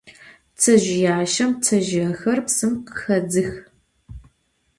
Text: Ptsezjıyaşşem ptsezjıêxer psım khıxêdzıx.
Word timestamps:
Ptsezjıyaşşem 0.53 1.51
ptsezjıêxer 1.55 2.39
psım 2.45 2.73
khıxêdzıx. 2.87 3.53